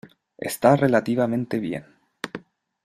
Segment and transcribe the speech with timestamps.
[0.39, 1.85] Está relativamente bien.